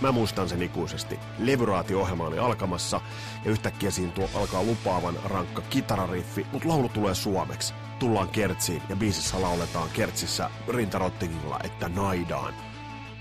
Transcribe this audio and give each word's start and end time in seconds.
Mä 0.00 0.12
muistan 0.12 0.48
sen 0.48 0.62
ikuisesti. 0.62 1.18
Levyraati-ohjelma 1.38 2.26
oli 2.26 2.38
alkamassa 2.38 3.00
ja 3.44 3.50
yhtäkkiä 3.50 3.90
siinä 3.90 4.12
tuo 4.12 4.28
alkaa 4.34 4.62
lupaavan 4.62 5.18
rankka 5.24 5.62
kitarariffi, 5.62 6.46
mutta 6.52 6.68
laulu 6.68 6.88
tulee 6.88 7.14
suomeksi. 7.14 7.74
Tullaan 7.98 8.28
kertsiin 8.28 8.82
ja 8.88 8.96
biisissä 8.96 9.42
lauletaan 9.42 9.88
kertsissä 9.92 10.50
rintarottingilla, 10.68 11.60
että 11.64 11.88
naidaan. 11.88 12.54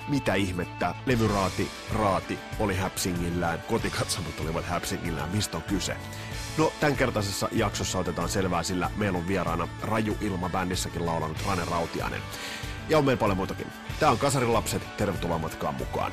Mitä 0.08 0.34
ihmettä, 0.34 0.96
levyraati, 1.06 1.72
raati 1.94 2.40
oli 2.60 2.76
häpsingillään, 2.76 3.64
kotikatsomot 3.70 4.40
olivat 4.40 4.66
häpsingillään, 4.66 5.30
mistä 5.30 5.58
on 5.58 5.64
kyse? 5.64 5.98
No, 6.58 6.72
tämänkertaisessa 6.80 7.50
jaksossa 7.52 8.00
otetaan 8.00 8.30
selvää, 8.30 8.64
sillä 8.64 8.92
meillä 8.96 9.18
on 9.18 9.28
vieraana 9.28 9.68
Raju 9.82 10.18
Ilma 10.22 10.50
bändissäkin 10.50 11.06
laulanut 11.06 11.38
Rane 11.48 11.66
Rautiainen. 11.66 12.22
Ja 12.90 12.98
on 12.98 13.06
meillä 13.06 13.20
paljon 13.20 13.38
muutakin. 13.38 13.68
Tää 14.00 14.12
on 14.12 14.18
Kasarilapset, 14.18 14.98
tervetuloa 14.98 15.38
matkaan 15.38 15.76
mukaan. 15.76 16.12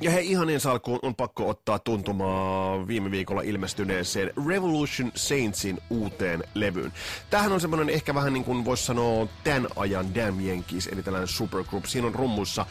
Ja 0.00 0.10
hei, 0.10 0.30
ihan 0.30 0.50
ensi 0.50 0.68
alkuun 0.68 0.98
on 1.02 1.14
pakko 1.14 1.48
ottaa 1.48 1.78
tuntumaa 1.78 2.86
viime 2.86 3.10
viikolla 3.10 3.42
ilmestyneeseen 3.42 4.30
Revolution 4.46 5.12
Saintsin 5.14 5.78
uuteen 5.90 6.44
levyyn. 6.54 6.92
Tämähän 7.30 7.52
on 7.52 7.60
semmoinen 7.60 7.90
ehkä 7.90 8.14
vähän 8.14 8.32
niin 8.32 8.44
kuin 8.44 8.64
voisi 8.64 8.84
sanoa 8.84 9.28
tämän 9.44 9.66
ajan 9.76 10.14
Damn 10.14 10.46
Yankees, 10.46 10.86
eli 10.86 11.02
tällainen 11.02 11.28
supergroup. 11.28 11.84
Siinä 11.84 12.06
on 12.06 12.14
rummuissa 12.14 12.66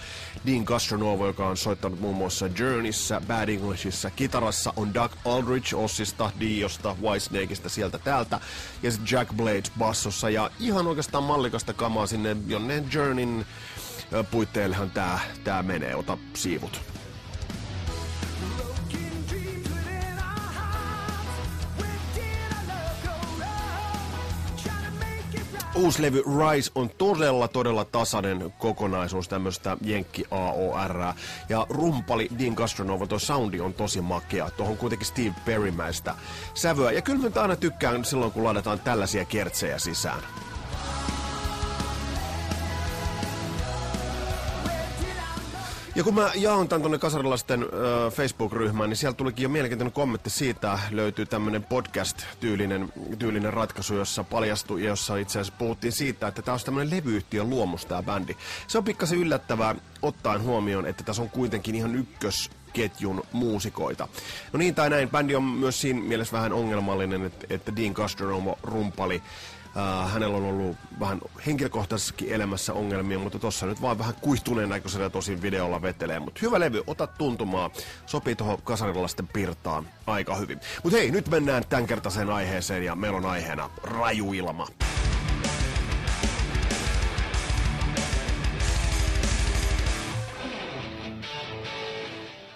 Dean 0.45 0.66
Castronovo, 0.66 1.27
joka 1.27 1.48
on 1.48 1.58
soittanut 1.58 1.99
muun 1.99 2.16
muassa 2.16 2.49
Journeyssä, 2.60 3.21
Bad 3.27 3.49
Englishissa. 3.49 4.09
Kitarassa 4.09 4.74
on 4.76 4.93
Doug 4.93 5.12
Aldrich 5.26 5.76
Ossista, 5.76 6.32
Diosta, 6.40 6.96
Whitesnakeista, 7.02 7.70
sieltä 7.70 7.98
täältä. 7.98 8.40
Ja 8.84 8.91
sitten 8.91 9.18
Jack 9.18 9.34
Blades 9.34 9.71
bassossa. 9.80 10.30
Ja 10.30 10.52
ihan 10.59 10.87
oikeastaan 10.87 11.24
mallikasta 11.24 11.74
kamaa 11.74 12.07
sinne, 12.07 12.37
jonne 12.48 12.84
Journeyn 12.93 13.46
puitteillehan 14.32 14.91
tää, 14.91 15.20
tää 15.43 15.63
menee. 15.63 15.96
Ota 15.96 16.18
siivut. 16.34 16.96
Uusi 25.78 26.02
levy 26.02 26.24
Rise 26.24 26.72
on 26.76 26.90
todella, 26.98 27.48
todella 27.48 27.86
tasainen 27.86 28.54
kokonaisuus 28.58 29.28
tämmöistä 29.28 29.78
Jenkki 29.82 30.24
AOR. 30.32 31.00
Ja 31.50 31.68
rumpali 31.70 32.30
Dean 32.40 32.56
Castronova, 32.56 33.08
tuo 33.08 33.20
soundi 33.20 33.60
on 33.60 33.74
tosi 33.74 34.02
makea. 34.02 34.52
Tuohon 34.52 34.78
kuitenkin 34.78 35.08
Steve 35.08 35.36
Perrymäistä 35.46 36.16
sävyä. 36.54 36.92
Ja 36.92 37.02
kyllä 37.02 37.30
mä 37.30 37.42
aina 37.42 37.55
tykkään 37.55 38.05
silloin, 38.05 38.32
kun 38.32 38.44
laitetaan 38.44 38.80
tällaisia 38.80 39.26
kertsejä 39.26 39.80
sisään. 39.80 40.20
Ja 45.98 46.03
kun 46.03 46.15
mä 46.15 46.31
jaon 46.35 46.67
tämän 46.67 46.81
tuonne 46.81 46.98
kasarilaisten 46.98 47.63
äh, 47.63 48.13
Facebook-ryhmään, 48.13 48.90
niin 48.90 48.98
sieltä 48.98 49.17
tulikin 49.17 49.43
jo 49.43 49.49
mielenkiintoinen 49.49 49.93
kommentti 49.93 50.29
siitä. 50.29 50.79
Löytyy 50.91 51.26
tämmöinen 51.26 51.63
podcast-tyylinen 51.63 52.93
tyylinen 53.20 53.53
ratkaisu, 53.53 53.95
jossa 53.95 54.23
paljastui 54.23 54.84
ja 54.84 54.90
jossa 54.90 55.18
itse 55.18 55.40
asiassa 55.40 55.59
puhuttiin 55.59 55.91
siitä, 55.91 56.27
että 56.27 56.41
tämä 56.41 56.53
on 56.53 56.59
tämmöinen 56.65 56.98
levyyhtiön 56.98 57.49
luomus 57.49 57.85
tämä 57.85 58.03
bändi. 58.03 58.35
Se 58.68 58.77
on 58.77 58.84
pikkasen 58.84 59.20
yllättävää 59.20 59.75
ottaen 60.01 60.41
huomioon, 60.41 60.85
että 60.85 61.03
tässä 61.03 61.21
on 61.21 61.29
kuitenkin 61.29 61.75
ihan 61.75 61.95
ykkös 61.95 62.49
ketjun 62.73 63.23
muusikoita. 63.31 64.07
No 64.53 64.57
niin 64.57 64.75
tai 64.75 64.90
näin, 64.90 65.09
bändi 65.09 65.35
on 65.35 65.44
myös 65.44 65.81
siinä 65.81 66.01
mielessä 66.01 66.38
vähän 66.38 66.53
ongelmallinen, 66.53 67.25
että, 67.25 67.47
että 67.50 67.75
Dean 67.75 67.94
Castronovo 67.94 68.59
rumpali 68.63 69.22
Uh, 69.78 70.12
hänellä 70.12 70.38
on 70.38 70.44
ollut 70.44 70.78
vähän 71.00 71.22
henkilökohtaisessakin 71.46 72.32
elämässä 72.32 72.74
ongelmia, 72.74 73.20
mutta 73.20 73.40
tossa 73.40 73.66
nyt 73.66 73.82
vaan 73.82 73.98
vähän 73.98 74.14
kuihtuneen 74.22 74.70
näköisellä 74.70 75.10
tosin 75.10 75.42
videolla 75.42 75.82
vetelee. 75.82 76.20
Mutta 76.20 76.40
hyvä 76.42 76.60
levy, 76.60 76.84
ota 76.88 77.08
tuntumaa. 77.08 77.70
Sopii 78.06 78.36
tuohon 78.36 78.62
kasarilaisten 78.62 79.28
pirtaan 79.28 79.88
aika 80.08 80.36
hyvin. 80.36 80.60
Mutta 80.84 80.98
hei, 80.98 81.12
nyt 81.12 81.28
mennään 81.28 81.64
tämänkertaiseen 81.70 82.30
aiheeseen 82.30 82.86
ja 82.86 82.96
meillä 82.96 83.18
on 83.18 83.26
aiheena 83.26 83.70
rajuilma. 83.84 84.68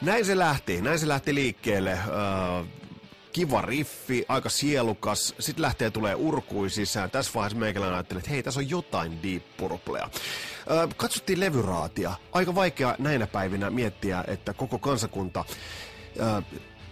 Näin 0.01 0.25
se 0.25 0.37
lähti, 0.37 0.81
näin 0.81 0.99
se 0.99 1.07
lähti 1.07 1.35
liikkeelle. 1.35 1.93
Uh, 1.93 2.67
kiva 3.33 3.61
riffi, 3.61 4.25
aika 4.27 4.49
sielukas. 4.49 5.35
Sitten 5.39 5.61
lähtee 5.61 5.91
tulee 5.91 6.15
urkui 6.15 6.69
sisään. 6.69 7.11
Tässä 7.11 7.31
vaiheessa 7.35 7.59
meikäläinen 7.59 7.95
ajattelin, 7.95 8.19
että 8.19 8.31
hei, 8.31 8.43
tässä 8.43 8.59
on 8.59 8.69
jotain 8.69 9.23
Deep 9.23 9.43
Purplea. 9.57 10.09
Katsottiin 10.97 11.39
levyraatia. 11.39 12.13
Aika 12.31 12.55
vaikea 12.55 12.95
näinä 12.99 13.27
päivinä 13.27 13.69
miettiä, 13.69 14.23
että 14.27 14.53
koko 14.53 14.79
kansakunta 14.79 15.45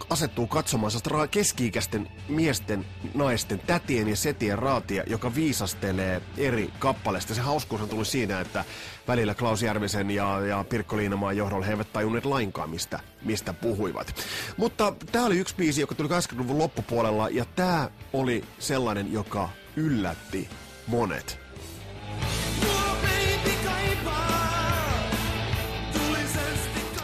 asettuu 0.10 0.48
katsomaan 0.48 0.92
sellaista 0.92 1.28
keski-ikäisten 1.28 2.08
miesten, 2.30 2.86
naisten, 3.14 3.60
tätien 3.60 4.08
ja 4.08 4.16
setien 4.16 4.60
raatia, 4.60 5.04
joka 5.08 5.36
viisastelee 5.36 6.22
eri 6.38 6.70
kappaleista. 6.80 7.36
Se 7.36 7.42
hauskuus 7.42 7.82
on 7.82 7.90
tullut 7.90 8.08
siinä, 8.08 8.40
että 8.40 8.66
välillä 9.08 9.36
Klaus 9.36 9.62
Järvisen 9.62 10.12
ja, 10.12 10.40
ja 10.40 10.66
Pirkko 10.70 10.98
Liinamaan 10.98 11.38
johdolla 11.38 11.66
he 11.66 11.72
eivät 11.72 11.94
tajunneet 11.94 12.26
lainkaan, 12.26 12.70
mistä, 12.70 13.00
mistä 13.22 13.54
puhuivat. 13.54 14.16
Mutta 14.58 14.94
tämä 15.12 15.26
oli 15.26 15.38
yksi 15.38 15.56
biisi, 15.56 15.82
joka 15.82 15.96
tuli 15.96 16.10
80-luvun 16.10 16.58
loppupuolella, 16.58 17.30
ja 17.30 17.46
tämä 17.46 17.90
oli 18.14 18.44
sellainen, 18.60 19.14
joka 19.14 19.50
yllätti 19.76 20.50
monet. 20.88 21.49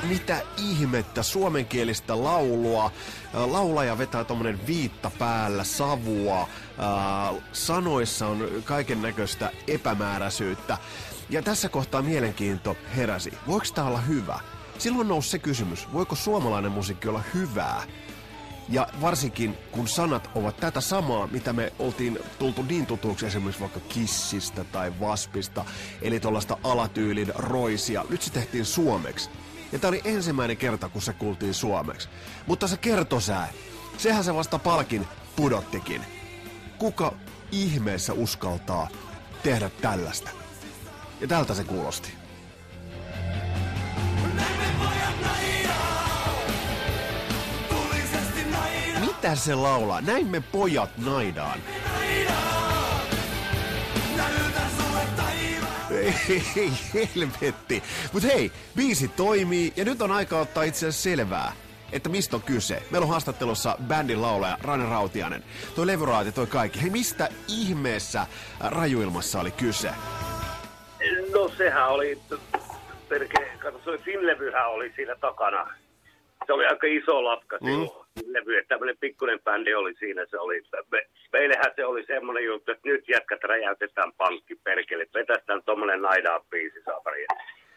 Mitä 0.05 0.41
ihmettä 0.57 1.23
suomenkielistä 1.23 2.23
laulua. 2.23 2.91
Laulaja 3.33 3.97
vetää 3.97 4.23
tuommoinen 4.23 4.67
viitta 4.67 5.11
päällä, 5.19 5.63
savua. 5.63 6.47
Sanoissa 7.53 8.27
on 8.27 8.49
kaiken 8.63 9.01
näköistä 9.01 9.51
epämääräisyyttä. 9.67 10.77
Ja 11.29 11.41
tässä 11.41 11.69
kohtaa 11.69 12.01
mielenkiinto 12.01 12.77
heräsi. 12.95 13.33
Voiko 13.47 13.65
tämä 13.75 13.87
olla 13.87 14.01
hyvä? 14.01 14.39
Silloin 14.77 15.07
nousi 15.07 15.29
se 15.29 15.39
kysymys, 15.39 15.93
voiko 15.93 16.15
suomalainen 16.15 16.71
musiikki 16.71 17.07
olla 17.07 17.23
hyvää? 17.33 17.83
Ja 18.69 18.87
varsinkin 19.01 19.57
kun 19.71 19.87
sanat 19.87 20.29
ovat 20.35 20.57
tätä 20.57 20.81
samaa, 20.81 21.27
mitä 21.27 21.53
me 21.53 21.73
oltiin 21.79 22.19
tultu 22.39 22.61
niin 22.61 22.85
tutuksi 22.85 23.25
esimerkiksi 23.25 23.61
vaikka 23.61 23.79
kissistä 23.79 24.63
tai 24.63 24.99
vaspista, 24.99 25.65
eli 26.01 26.19
tuollaista 26.19 26.57
alatyylin 26.63 27.31
roisia. 27.35 28.05
Nyt 28.09 28.21
se 28.21 28.31
tehtiin 28.31 28.65
suomeksi. 28.65 29.29
Ja 29.71 29.79
tämä 29.79 29.89
oli 29.89 30.01
ensimmäinen 30.05 30.57
kerta, 30.57 30.89
kun 30.89 31.01
se 31.01 31.13
kuultiin 31.13 31.53
suomeksi. 31.53 32.09
Mutta 32.47 32.67
se 32.67 32.77
kertosää, 32.77 33.47
sehän 33.97 34.23
se 34.23 34.35
vasta 34.35 34.59
palkin 34.59 35.07
pudottikin. 35.35 36.01
Kuka 36.77 37.13
ihmeessä 37.51 38.13
uskaltaa 38.13 38.87
tehdä 39.43 39.69
tällaista? 39.69 40.29
Ja 41.21 41.27
tältä 41.27 41.53
se 41.53 41.63
kuulosti. 41.63 42.13
Mitä 48.99 49.35
se 49.35 49.55
laulaa? 49.55 50.01
Näin 50.01 50.27
me 50.27 50.41
pojat 50.41 50.97
naidaan. 50.97 51.59
Helvetti. 56.93 57.83
Mut 58.13 58.23
hei, 58.23 58.51
biisi 58.75 59.07
toimii 59.07 59.73
ja 59.75 59.85
nyt 59.85 60.01
on 60.01 60.11
aika 60.11 60.39
ottaa 60.39 60.63
itse 60.63 60.87
asiassa 60.87 61.03
selvää 61.03 61.51
että 61.91 62.09
mistä 62.09 62.35
on 62.35 62.41
kyse. 62.41 62.83
Meillä 62.91 63.05
on 63.05 63.09
haastattelussa 63.09 63.77
bändin 63.87 64.21
laulaja 64.21 64.57
Rane 64.61 64.89
Rautianen. 64.89 65.43
Toi 65.75 65.87
levyraati, 65.87 66.31
toi 66.31 66.47
kaikki. 66.47 66.81
Hei, 66.81 66.89
mistä 66.89 67.29
ihmeessä 67.47 68.27
rajuilmassa 68.59 69.39
oli 69.39 69.51
kyse? 69.51 69.91
No 71.33 71.49
sehän 71.57 71.89
oli, 71.89 72.19
perke, 73.09 73.51
kato, 73.59 73.79
se 73.85 73.97
Finlevyhän 73.97 74.69
oli 74.69 74.93
siinä 74.95 75.15
takana. 75.15 75.67
Se 76.45 76.53
oli 76.53 76.65
aika 76.65 76.87
iso 76.87 77.23
latka 77.23 77.57
mm. 77.61 77.67
silloin 77.67 78.05
levy, 78.25 78.57
että 78.57 78.69
tämmöinen 78.69 78.97
pikkuinen 78.99 79.39
bändi 79.39 79.73
oli 79.73 79.93
siinä, 79.93 80.25
se 80.25 80.37
oli, 80.39 80.61
me, 80.91 81.05
meillähän 81.33 81.71
se 81.75 81.85
oli 81.85 82.05
semmoinen 82.05 82.43
juttu, 82.45 82.71
että 82.71 82.89
nyt 82.89 83.09
jätkät 83.09 83.43
räjäytetään 83.43 84.11
pankki 84.17 84.55
perkele, 84.63 85.07
vetästään 85.13 85.63
tuommoinen 85.63 86.01
naidaan 86.01 86.41
biisi 86.49 86.81
saapari. 86.85 87.25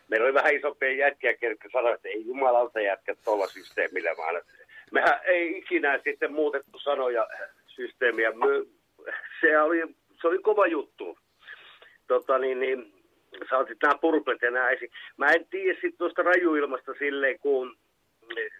Meillä 0.09 0.25
oli 0.25 0.35
vähän 0.35 0.55
isompia 0.55 0.93
jätkiä, 0.93 1.35
jotka 1.43 1.69
sanoivat, 1.73 1.97
että 1.97 2.09
ei 2.09 2.27
jumalauta 2.27 2.81
jätkät 2.81 3.19
tuolla 3.25 3.47
systeemillä, 3.47 4.11
vaan 4.17 4.43
mehän 4.91 5.21
ei 5.25 5.59
ikinä 5.59 6.01
sitten 6.05 6.33
muutettu 6.33 6.79
sanoja 6.79 7.27
systeemiä. 7.67 8.31
Me, 8.31 8.47
se, 9.41 9.61
oli, 9.61 9.83
se 10.21 10.29
oli 10.29 10.39
kova 10.39 10.67
juttu. 10.67 11.19
Tota, 12.07 12.39
niin, 12.39 12.61
niin, 12.61 12.93
sä 13.51 13.59
otit 13.59 13.79
nämä 13.83 13.99
purplet 14.01 14.43
ja 14.43 14.51
nämä 14.51 14.71
esiin. 14.71 14.91
Mä 15.17 15.31
en 15.31 15.47
tiedä 15.51 15.75
sitten 15.75 15.99
tuosta 15.99 16.23
rajuilmasta 16.23 16.95
silleen, 16.99 17.39
kun 17.39 17.77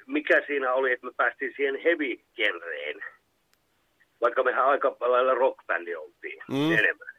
mikä 0.07 0.43
siinä 0.47 0.73
oli, 0.73 0.93
että 0.93 1.07
me 1.07 1.13
päästiin 1.17 1.53
siihen 1.57 1.77
heavy-genreen. 1.77 3.05
Vaikka 4.21 4.43
mehän 4.43 4.65
aika 4.65 4.97
lailla 5.01 5.35
rockbändi 5.35 5.95
oltiin 5.95 6.43
mm. 6.49 6.73
enemmän. 6.73 7.15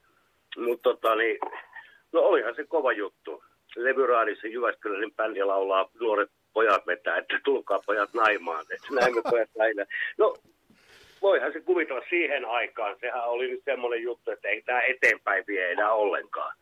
Mutta 0.57 0.89
tota, 0.89 1.15
niin, 1.15 1.39
no 2.11 2.21
olihan 2.21 2.55
se 2.55 2.63
kova 2.63 2.91
juttu. 2.91 3.43
Levyraadissa 3.75 4.47
Jyväskyläinen 4.47 5.11
bändi 5.15 5.43
laulaa 5.43 5.89
nuoret 5.99 6.31
pojat 6.53 6.87
vetää, 6.87 7.17
että 7.17 7.39
tulkaa 7.43 7.79
pojat 7.85 8.13
naimaan. 8.13 8.65
Että 8.69 8.87
näin 8.99 9.15
me 9.15 9.21
pojat 9.29 9.49
näin. 9.57 9.75
No 10.17 10.35
voihan 11.21 11.53
se 11.53 11.61
kuvitella 11.61 12.01
siihen 12.09 12.45
aikaan. 12.45 12.95
Sehän 12.99 13.29
oli 13.29 13.47
nyt 13.47 13.61
semmoinen 13.65 14.01
juttu, 14.01 14.31
että 14.31 14.47
ei 14.47 14.61
tämä 14.61 14.81
eteenpäin 14.81 15.43
vie 15.47 15.71
enää 15.71 15.91
ollenkaan. 15.91 16.57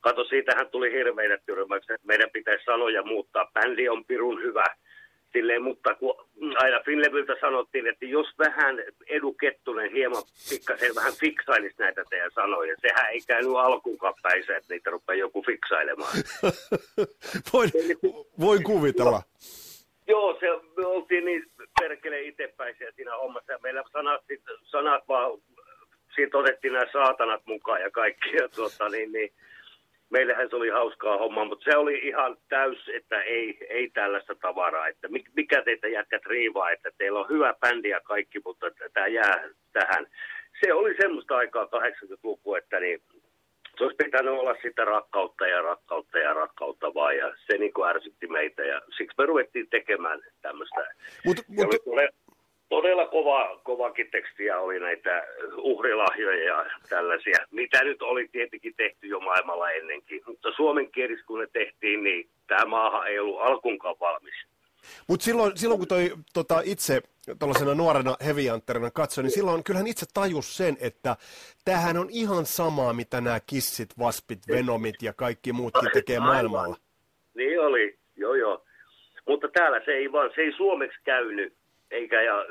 Kato, 0.00 0.24
siitähän 0.24 0.68
tuli 0.70 0.92
hirveitä 0.92 1.38
tyrmäyksiä, 1.46 1.94
että 1.94 2.06
meidän 2.06 2.30
pitäisi 2.30 2.64
sanoja 2.64 3.02
muuttaa. 3.02 3.50
Bändi 3.54 3.88
on 3.88 4.04
pirun 4.04 4.42
hyvä. 4.42 4.64
Silleen, 5.32 5.62
mutta 5.62 5.94
kun 5.94 6.14
aina 6.56 6.80
Finlevyltä 6.84 7.34
sanottiin, 7.40 7.86
että 7.86 8.04
jos 8.04 8.26
vähän 8.38 8.76
Edu 9.06 9.32
Kettunen 9.32 9.92
hieman 9.92 10.22
pikkasen 10.50 10.94
vähän 10.94 11.12
fiksailisi 11.12 11.76
näitä 11.78 12.04
teidän 12.10 12.30
sanoja, 12.34 12.76
sehän 12.80 13.10
ei 13.10 13.20
käynyt 13.26 13.56
alkuunkaan 13.56 14.14
päinsä, 14.22 14.56
että 14.56 14.74
niitä 14.74 14.90
rupeaa 14.90 15.16
joku 15.16 15.42
fiksailemaan. 15.42 16.12
voin, 17.52 17.70
voin 18.40 18.62
kuvitella. 18.62 19.22
Joo, 20.08 20.36
se, 20.40 20.46
me 20.76 20.86
oltiin 20.86 21.24
niin 21.24 21.44
perkele 21.80 22.20
itsepäisiä 22.20 22.92
siinä 22.96 23.16
hommassa 23.16 23.52
ja 23.52 23.58
meillä 23.62 23.82
sanat, 23.92 24.24
sanat 24.62 25.08
vaan, 25.08 25.32
siitä 26.14 26.38
otettiin 26.38 26.72
nämä 26.72 26.92
saatanat 26.92 27.42
mukaan 27.46 27.80
ja 27.80 27.90
kaikki. 27.90 28.36
Ja 28.36 28.48
tuota, 28.48 28.88
niin, 28.88 29.12
niin, 29.12 29.32
meillähän 30.10 30.50
se 30.50 30.56
oli 30.56 30.68
hauskaa 30.68 31.18
hommaa, 31.18 31.44
mutta 31.44 31.70
se 31.70 31.76
oli 31.76 31.98
ihan 31.98 32.36
täys, 32.48 32.90
että 32.94 33.22
ei, 33.22 33.58
ei 33.68 33.90
tällaista 33.90 34.34
tavaraa. 34.34 34.88
Että 34.88 35.08
mikä 35.36 35.62
teitä 35.62 35.88
jätkät 35.88 36.26
riivaa, 36.26 36.70
että 36.70 36.90
teillä 36.98 37.20
on 37.20 37.28
hyvä 37.28 37.54
bändi 37.60 37.88
ja 37.88 38.00
kaikki, 38.00 38.40
mutta 38.44 38.66
tämä 38.92 39.06
jää 39.06 39.48
tähän. 39.72 40.06
Se 40.60 40.72
oli 40.72 40.94
semmoista 41.00 41.36
aikaa 41.36 41.64
80-luku, 41.64 42.54
että 42.54 42.80
niin, 42.80 43.02
se 43.78 43.84
olisi 43.84 43.96
pitänyt 44.04 44.32
olla 44.32 44.54
sitä 44.62 44.84
rakkautta 44.84 45.46
ja 45.46 45.62
rakkautta 45.62 46.18
ja 46.18 46.34
rakkautta 46.34 46.94
vaan, 46.94 47.16
ja 47.16 47.34
se 47.46 47.58
niin 47.58 47.72
kuin 47.72 47.88
ärsytti 47.88 48.26
meitä, 48.26 48.62
ja 48.62 48.82
siksi 48.96 49.14
me 49.18 49.26
ruvettiin 49.26 49.68
tekemään 49.70 50.20
tämmöistä. 50.42 50.94
Mut, 51.24 51.36
mut... 51.48 51.66
todella 52.68 53.06
kova, 53.06 53.60
kovakin 53.64 54.10
tekstiä 54.10 54.60
oli 54.60 54.80
näitä 54.80 55.26
uhrilahjoja 55.56 56.44
ja 56.44 56.66
tällaisia, 56.88 57.38
mitä 57.50 57.84
nyt 57.84 58.02
oli 58.02 58.28
tietenkin 58.28 58.74
tehty 58.76 59.06
jo 59.06 59.20
maailmalla 59.20 59.70
ennenkin. 59.70 60.22
Mutta 60.26 60.48
suomen 60.56 60.90
kielissä 60.90 61.26
kun 61.26 61.38
ne 61.38 61.46
tehtiin, 61.52 62.04
niin 62.04 62.28
tämä 62.46 62.64
maahan 62.64 63.08
ei 63.08 63.18
ollut 63.18 63.40
alkunkaan 63.40 63.96
valmis. 64.00 64.34
Mutta 65.08 65.24
silloin, 65.24 65.56
silloin 65.56 65.78
kun 65.78 65.88
toi 65.88 66.12
tota, 66.34 66.60
itse 66.64 67.02
tuollaisena 67.38 67.74
nuorena 67.74 68.16
heviantterina 68.26 68.90
katsoi, 68.90 69.24
niin 69.24 69.30
silloin 69.30 69.64
kyllähän 69.64 69.86
itse 69.86 70.06
tajus 70.14 70.56
sen, 70.56 70.76
että 70.80 71.16
tämähän 71.64 71.96
on 71.96 72.08
ihan 72.10 72.46
samaa, 72.46 72.92
mitä 72.92 73.20
nämä 73.20 73.40
kissit, 73.46 73.98
vaspit, 73.98 74.38
venomit 74.48 75.02
ja 75.02 75.12
kaikki 75.12 75.52
muutkin 75.52 75.90
tekee 75.92 76.20
maailmalla. 76.20 76.76
Niin 77.34 77.60
oli, 77.60 77.98
joo 78.16 78.34
joo. 78.34 78.64
Mutta 79.26 79.48
täällä 79.48 79.80
se 79.84 79.90
ei 79.90 80.12
vaan, 80.12 80.30
se 80.34 80.40
ei 80.40 80.52
suomeksi 80.52 80.98
käynyt 81.04 81.54
eikä, 81.90 82.22
ja, 82.22 82.46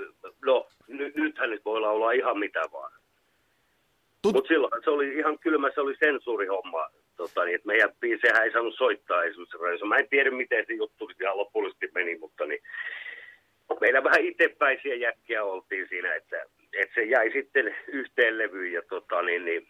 no, 0.45 0.67
ny, 0.87 1.11
nythän 1.15 1.49
nyt 1.49 1.65
voi 1.65 1.77
olla 1.77 2.11
ihan 2.11 2.39
mitä 2.39 2.61
vaan. 2.71 2.91
Tut... 4.21 4.33
Mutta 4.33 4.47
silloin 4.47 4.83
se 4.83 4.89
oli 4.89 5.17
ihan 5.17 5.39
kylmä, 5.39 5.69
se 5.73 5.81
oli 5.81 5.95
sensuurihomma. 5.99 6.89
Tota, 7.17 7.45
niin, 7.45 7.55
että 7.55 7.67
meidän 7.67 7.89
biisejä 7.99 8.43
ei 8.43 8.51
saanut 8.51 8.75
soittaa 8.77 9.23
esimerkiksi 9.23 9.85
Mä 9.85 9.97
en 9.97 10.09
tiedä, 10.09 10.31
miten 10.31 10.65
se 10.67 10.73
juttu 10.73 11.11
ihan 11.21 11.37
lopullisesti 11.37 11.89
meni, 11.95 12.17
mutta 12.17 12.45
niin, 12.45 12.61
meillä 13.81 14.03
vähän 14.03 14.25
itsepäisiä 14.25 14.95
jäkkiä 14.95 15.43
oltiin 15.43 15.87
siinä, 15.89 16.15
että, 16.15 16.43
että 16.73 16.95
se 16.95 17.03
jäi 17.03 17.31
sitten 17.31 17.75
yhteen 17.87 18.37
levyyn 18.37 18.73
ja 18.73 18.81
tota, 18.89 19.21
niin, 19.21 19.45
niin, 19.45 19.67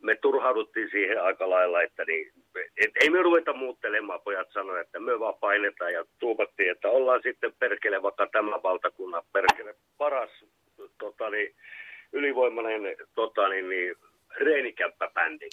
me 0.00 0.14
turhauduttiin 0.14 0.90
siihen 0.90 1.22
aika 1.22 1.50
lailla, 1.50 1.82
että 1.82 2.04
niin, 2.04 2.32
et 2.84 2.90
ei 3.02 3.10
me 3.10 3.22
ruveta 3.22 3.52
muuttelemaan, 3.52 4.20
pojat 4.20 4.48
sanoivat, 4.52 4.86
että 4.86 5.00
me 5.00 5.20
vaan 5.20 5.34
painetaan 5.40 5.92
ja 5.92 6.04
tuupattiin, 6.18 6.70
että 6.70 6.88
ollaan 6.88 7.20
sitten 7.22 7.52
perkele 7.58 8.02
vaikka 8.02 8.26
tämän 8.26 8.62
valtakunnan 8.62 9.22
perkele 9.32 9.74
paras 9.98 10.30
tota, 10.98 11.30
niin, 11.30 11.54
ylivoimainen 12.12 12.96
tota, 13.14 13.48
niin, 13.48 13.68
niin, 13.68 13.94
reenikämppäbändi. 14.36 15.48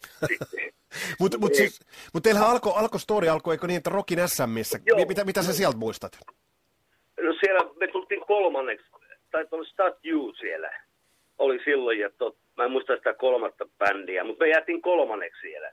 Mutta 1.19 1.37
mut 1.37 1.55
siis, 1.55 1.79
mut 2.13 2.23
teillähän 2.23 2.49
alkoi 2.49 2.73
alko 2.75 2.97
story, 2.97 3.27
alkoi 3.27 3.53
eikö 3.53 3.67
niin, 3.67 3.77
että 3.77 3.89
Rockin 3.89 4.19
SMissä, 4.25 4.79
mitä, 5.07 5.25
mitä 5.25 5.43
sä 5.43 5.53
sieltä 5.53 5.77
muistat? 5.77 6.19
No 7.21 7.33
siellä 7.39 7.59
me 7.79 7.87
tultiin 7.87 8.21
kolmanneksi, 8.27 8.85
tai 9.31 9.45
tuolla 9.45 9.65
Stat 9.65 9.97
U 10.13 10.33
siellä 10.33 10.71
oli 11.37 11.59
silloin, 11.63 11.99
ja 11.99 12.09
tot, 12.17 12.37
mä 12.57 12.63
en 12.63 12.71
muista 12.71 12.95
sitä 12.95 13.13
kolmatta 13.13 13.65
bändiä, 13.77 14.23
mutta 14.23 14.45
me 14.45 14.49
jäätiin 14.49 14.81
kolmanneksi 14.81 15.41
siellä 15.41 15.71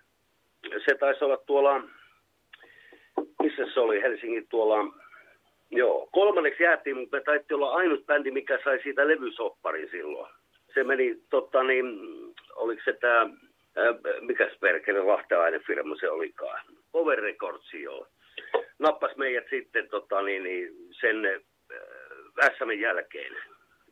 se 0.84 0.94
taisi 0.94 1.24
olla 1.24 1.36
tuolla, 1.36 1.82
missä 3.42 3.62
se 3.74 3.80
oli, 3.80 4.02
Helsingin 4.02 4.48
tuolla, 4.48 4.94
joo, 5.70 6.08
kolmanneksi 6.12 6.62
jäätiin, 6.62 6.96
mutta 6.96 7.16
me 7.16 7.22
taisi 7.22 7.54
olla 7.54 7.70
ainut 7.70 8.06
bändi, 8.06 8.30
mikä 8.30 8.58
sai 8.64 8.80
siitä 8.82 9.08
levysopparin 9.08 9.90
silloin. 9.90 10.32
Se 10.74 10.84
meni, 10.84 11.20
totta 11.30 11.62
niin, 11.62 11.86
oliko 12.54 12.82
se 12.84 12.92
tämä, 12.92 13.30
mikä 14.20 14.50
perkele 14.60 15.02
lahtelainen 15.02 15.62
firma 15.66 15.96
se 16.00 16.10
olikaan, 16.10 16.60
Over 16.92 17.18
Records, 17.18 17.74
joo. 17.74 18.06
Nappas 18.78 19.16
meidät 19.16 19.44
sitten 19.50 19.88
tota, 19.88 20.22
niin, 20.22 20.42
niin, 20.42 20.74
sen 21.00 21.26
äh, 21.26 22.50
SM 22.58 22.70
jälkeen. 22.70 23.32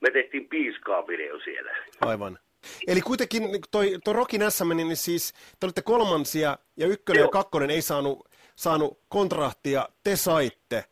Me 0.01 0.11
tehtiin 0.11 0.49
piiskaa 0.49 1.07
video 1.07 1.41
siellä. 1.41 1.77
Aivan. 2.01 2.39
Eli 2.87 3.01
kuitenkin 3.01 3.43
toi, 3.71 3.99
toi 4.05 4.15
Rockin 4.15 4.51
SM 4.51 4.77
niin 4.77 4.97
siis 4.97 5.33
te 5.61 5.67
olitte 5.67 5.83
kolmansia 5.83 6.59
ja 6.77 6.87
ykkönen 6.87 7.21
Joo. 7.21 7.29
ja 7.29 7.31
kakkonen 7.31 7.71
ei 7.71 7.83
saanut, 7.83 8.29
saanut 8.57 8.99
kontrahtia, 9.09 9.89
te 10.05 10.17
saitte. 10.17 10.85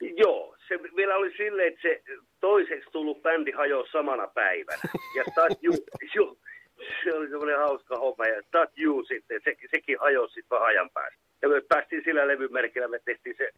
Joo, 0.00 0.56
se 0.68 0.78
vielä 0.96 1.16
oli 1.16 1.36
silleen, 1.36 1.68
että 1.68 1.82
se 1.82 2.02
toiseksi 2.40 2.90
tullut 2.92 3.22
bändi 3.22 3.50
hajosi 3.50 3.92
samana 3.92 4.26
päivänä. 4.26 4.82
Ja 5.16 5.24
Stat 5.30 5.64
you, 5.64 5.74
you, 6.16 6.38
se 7.04 7.14
oli 7.14 7.28
semmoinen 7.28 7.58
hauska 7.58 7.96
homma. 7.96 8.24
Ja 8.24 8.42
Stat 8.42 8.70
You 8.78 9.04
sitten, 9.04 9.40
se, 9.44 9.56
sekin 9.70 9.98
hajosi 10.00 10.34
sitten 10.34 10.56
vähän 10.56 10.68
ajan 10.68 10.90
päästä. 10.90 11.18
Ja 11.42 11.48
me 11.48 11.60
päästiin 11.60 12.02
sillä 12.04 12.28
levymerkillä, 12.28 12.88
me 12.88 13.00
tehtiin 13.04 13.36
se 13.38 13.50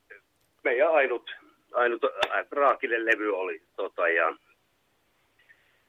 meidän 0.65 0.93
ainut, 0.93 1.31
ainut 1.72 2.05
äh, 2.05 2.46
raakille 2.51 3.05
levy 3.05 3.37
oli. 3.37 3.63
Tota, 3.77 4.08
ja 4.08 4.37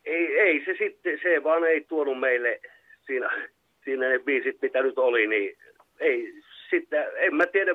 ei, 0.09 0.39
ei 0.39 0.65
se 0.65 0.75
sitten, 0.77 1.19
se 1.23 1.43
vaan 1.43 1.63
ei 1.63 1.81
tuonut 1.81 2.19
meille 2.19 2.59
siinä, 3.05 3.47
siinä 3.83 4.09
ne 4.09 4.19
biisit, 4.19 4.61
mitä 4.61 4.81
nyt 4.81 4.97
oli, 4.97 5.27
niin 5.27 5.57
ei 5.99 6.33
sitten, 6.69 7.05
en 7.15 7.35
mä 7.35 7.45
tiedä 7.45 7.73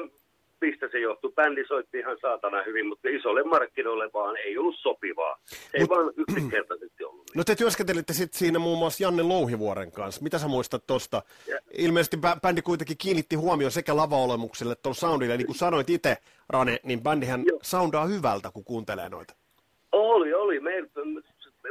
mistä 0.60 0.88
se 0.92 0.98
johtuu. 0.98 1.32
Bändi 1.32 1.64
soitti 1.68 1.98
ihan 1.98 2.18
saatana 2.20 2.62
hyvin, 2.62 2.86
mutta 2.86 3.08
isolle 3.08 3.42
markkinoille 3.42 4.10
vaan 4.14 4.36
ei 4.36 4.58
ollut 4.58 4.76
sopivaa. 4.78 5.38
Ei 5.74 5.80
Mut, 5.80 5.90
vaan 5.90 6.12
yksinkertaisesti 6.16 7.04
ollut. 7.04 7.26
Niin. 7.26 7.38
No 7.38 7.44
te 7.44 7.54
työskentelitte 7.54 8.12
sitten 8.12 8.38
siinä 8.38 8.58
muun 8.58 8.78
muassa 8.78 9.04
Janne 9.04 9.22
Louhivuoren 9.22 9.92
kanssa. 9.92 10.22
Mitä 10.22 10.38
sä 10.38 10.48
muistat 10.48 10.86
tosta? 10.86 11.22
Ilmeisesti 11.78 12.16
bändi 12.42 12.62
kuitenkin 12.62 12.98
kiinnitti 12.98 13.36
huomioon 13.36 13.72
sekä 13.72 13.96
lavaolemukselle 13.96 14.74
tuolla 14.74 14.94
soundille. 14.94 15.36
Niin 15.36 15.46
kuin 15.46 15.56
sanoit 15.56 15.90
itse, 15.90 16.16
Rane, 16.48 16.78
niin 16.82 17.02
bändihän 17.02 17.42
Joo. 17.46 17.58
soundaa 17.62 18.06
hyvältä, 18.06 18.50
kun 18.54 18.64
kuuntelee 18.64 19.08
noita. 19.08 19.34
Oli, 19.92 20.34
oli. 20.34 20.60
Me, 20.60 20.72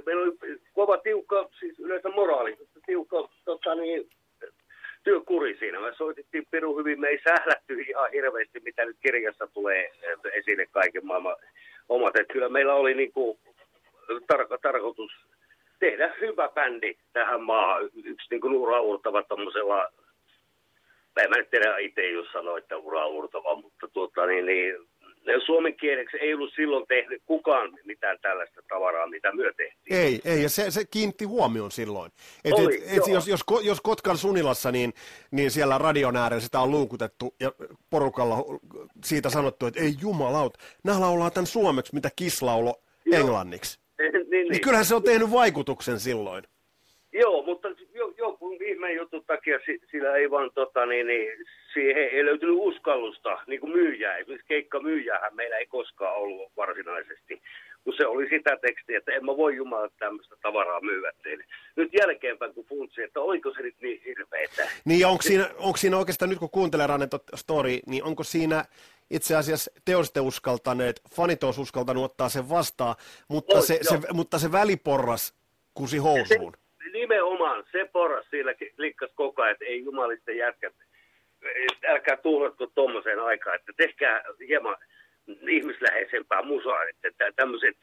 meillä 0.06 0.24
oli 0.24 0.60
kova 0.74 0.98
tiukka, 0.98 1.50
siis 1.60 1.80
yleensä 1.80 2.10
moraalisesti 2.10 2.80
tiukka 2.86 3.30
tota 3.46 3.76
niin, 3.76 4.10
työkuri 5.04 5.58
siinä. 5.60 5.80
Me 5.80 5.94
soitettiin 5.98 6.48
Piru 6.52 6.78
hyvin, 6.78 7.00
me 7.00 7.08
ei 7.08 7.22
sählätty 7.24 7.82
ihan 7.82 8.12
hirveästi, 8.12 8.60
mitä 8.60 8.86
nyt 8.86 8.98
kirjassa 9.00 9.48
tulee 9.48 9.92
esille 10.34 10.66
kaiken 10.66 11.06
maailman 11.06 11.36
omat. 11.90 12.16
Että 12.16 12.34
kyllä 12.34 12.50
meillä 12.50 12.74
oli 12.74 12.94
niin 12.94 13.12
kuin 13.12 13.40
tarko- 14.34 14.58
tarkoitus 14.62 15.12
tehdä 15.80 16.14
hyvä 16.22 16.50
bändi 16.50 16.98
tähän 17.14 17.42
maahan. 17.42 17.90
Yksi 18.04 18.28
niin 18.30 18.42
kuin 18.42 18.54
uraurtava 18.54 19.24
tuommoisella, 19.24 19.92
en 21.18 21.30
mä 21.30 21.36
nyt 21.36 21.50
tiedä 21.50 21.78
itse 21.78 22.10
jos 22.10 22.28
sanoa, 22.32 22.58
että 22.58 22.78
uraurtava, 22.78 23.56
mutta 23.56 23.88
tuota, 23.88 24.26
niin, 24.26 24.46
niin 24.46 24.76
suomen 25.46 25.76
kieleksi 25.76 26.18
ei 26.18 26.34
ollut 26.34 26.54
silloin 26.56 26.88
tehnyt 26.88 27.22
kukaan 27.26 27.78
mitään 27.86 28.18
tällaista 28.22 28.62
tavaraa, 28.70 29.08
mitä 29.08 29.32
myö 29.36 29.54
tehtiin. 29.58 29.98
Ei, 29.98 30.22
ei, 30.26 30.44
ja 30.44 30.50
se, 30.50 30.72
se 30.72 30.86
kiinnitti 30.92 31.26
huomioon 31.26 31.72
silloin. 31.72 32.12
Et, 32.46 32.54
Oli, 32.54 32.76
et, 32.76 32.98
et, 32.98 33.08
jos, 33.08 33.28
jos, 33.28 33.42
jos 33.64 33.82
Kotkan 33.82 34.18
Sunilassa, 34.18 34.72
niin, 34.72 34.94
niin 35.32 35.52
siellä 35.52 35.78
radion 35.78 36.18
äärellä 36.18 36.42
sitä 36.42 36.60
on 36.60 36.72
luukutettu 36.72 37.36
ja 37.40 37.52
porukalla 37.90 38.38
siitä 39.04 39.30
sanottu, 39.30 39.66
että 39.66 39.80
ei 39.80 39.94
jumalauta, 40.02 40.60
nämä 40.84 41.00
laulaa 41.00 41.32
tämän 41.32 41.48
suomeksi, 41.48 41.96
mitä 41.96 42.10
kislaulo 42.16 42.76
englanniksi. 43.14 43.80
niin, 44.00 44.12
niin, 44.14 44.30
niin. 44.30 44.48
niin 44.48 44.62
kyllähän 44.62 44.86
se 44.86 44.96
on 44.96 45.04
tehnyt 45.04 45.32
vaikutuksen 45.32 46.00
silloin. 46.00 46.44
Joo, 47.14 47.44
mutta 47.44 47.68
ihmeen 48.74 48.96
jutun 48.96 49.26
takia 49.26 49.60
sillä 49.92 50.16
ei 50.16 50.32
vaan 50.32 50.52
tota, 50.54 50.86
niin, 50.86 51.08
niin, 51.08 51.28
siihen 51.74 52.10
ei 52.12 52.26
löytynyt 52.26 52.56
uskallusta, 52.60 53.38
niin 53.48 53.60
kuin 53.60 53.74
myyjää. 53.74 54.18
Esimerkiksi 54.18 54.48
keikka 54.48 54.80
myyjäähän 54.80 55.36
meillä 55.36 55.58
ei 55.58 55.66
koskaan 55.66 56.16
ollut 56.16 56.52
varsinaisesti, 56.58 57.42
kun 57.84 57.94
se 57.98 58.08
oli 58.08 58.30
sitä 58.30 58.58
tekstiä, 58.62 58.98
että 58.98 59.12
en 59.12 59.26
mä 59.26 59.38
voi 59.38 59.56
jumala 59.56 59.90
tämmöistä 60.00 60.36
tavaraa 60.42 60.82
myyä 60.82 61.12
teille. 61.24 61.44
Nyt 61.76 61.90
jälkeenpäin 61.94 62.54
kun 62.54 62.66
funtsi, 62.66 63.02
että 63.02 63.20
oliko 63.20 63.54
se 63.54 63.62
nyt 63.62 63.76
niin 63.82 64.02
hirveetä. 64.06 64.70
Niin 64.86 65.06
onko 65.08 65.22
siinä, 65.22 65.50
onko 65.58 65.78
siinä 65.78 65.98
oikeastaan 65.98 66.30
nyt 66.30 66.40
kun 66.40 66.50
kuuntelee 66.50 66.88
Rannet 66.88 67.12
story, 67.36 67.80
niin 67.88 68.04
onko 68.04 68.24
siinä 68.24 68.66
itse 69.10 69.36
asiassa 69.36 69.72
te 70.14 70.22
uskaltaneet, 70.22 71.02
fanit 71.16 71.44
olisi 71.44 71.62
uskaltanut 71.62 72.04
ottaa 72.04 72.30
sen 72.30 72.50
vastaan, 72.50 72.96
mutta, 73.28 73.56
no, 73.56 73.62
se, 73.62 73.80
se, 73.82 74.00
mutta 74.14 74.40
se 74.40 74.52
väliporras 74.52 75.34
kusi 75.74 75.98
housuun. 75.98 76.54
Se, 76.56 76.63
nimenomaan, 77.04 77.64
se 77.72 77.90
porras 77.94 78.26
siinä 78.30 78.54
klikkas 78.76 79.12
koko 79.16 79.42
ajan, 79.42 79.52
että 79.52 79.66
ei 79.66 79.84
jumalista 79.84 80.32
jätkät, 80.32 80.74
älkää 81.88 82.18
tuhlatko 82.18 82.68
tuommoiseen 82.68 83.20
aikaan, 83.20 83.56
että 83.56 83.72
tehkää 83.78 84.24
hieman 84.48 84.76
ihmisläheisempää 85.50 86.42
musaa, 86.42 86.84
että 87.04 87.26
tämmöiset 87.36 87.78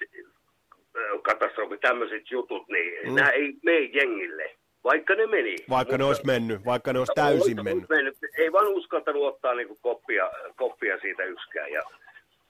katastrofit, 1.23 1.81
tämmöiset 1.81 2.31
jutut, 2.31 2.69
niin 2.69 3.09
mm. 3.09 3.15
nämä 3.15 3.31
ei 3.31 3.55
mene 3.63 3.81
jengille. 3.81 4.57
Vaikka 4.85 5.15
ne 5.15 5.27
meni. 5.27 5.57
Vaikka 5.71 5.99
ne 5.99 6.05
olisi 6.05 6.27
mennyt, 6.27 6.65
vaikka 6.65 6.93
ne 6.93 6.99
olisi 6.99 7.13
täysin 7.15 7.65
mennyt. 7.65 7.89
mennyt. 7.89 8.17
Ei 8.39 8.53
vaan 8.53 8.69
uskaltanut 8.69 9.25
ottaa 9.25 9.55
niin 9.55 9.79
koppia, 9.81 10.31
koppia 10.57 10.99
siitä 11.01 11.23
yksikään. 11.25 11.73
Ja 11.73 11.83